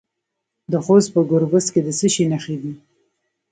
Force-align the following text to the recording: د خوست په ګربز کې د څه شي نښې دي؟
د 0.71 0.73
خوست 0.85 1.09
په 1.15 1.21
ګربز 1.29 1.65
کې 1.73 1.81
د 1.83 1.89
څه 1.99 2.07
شي 2.13 2.23
نښې 2.31 2.55
دي؟ 2.61 2.73